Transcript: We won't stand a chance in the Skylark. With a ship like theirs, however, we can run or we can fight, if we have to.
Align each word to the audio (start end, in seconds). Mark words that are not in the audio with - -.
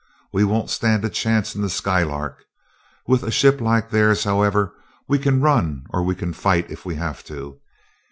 We 0.33 0.43
won't 0.43 0.71
stand 0.71 1.05
a 1.05 1.11
chance 1.11 1.53
in 1.53 1.61
the 1.61 1.69
Skylark. 1.69 2.45
With 3.05 3.21
a 3.21 3.29
ship 3.29 3.61
like 3.61 3.91
theirs, 3.91 4.23
however, 4.23 4.73
we 5.07 5.19
can 5.19 5.41
run 5.41 5.85
or 5.91 6.01
we 6.01 6.15
can 6.15 6.33
fight, 6.33 6.71
if 6.71 6.85
we 6.87 6.95
have 6.95 7.23
to. 7.25 7.59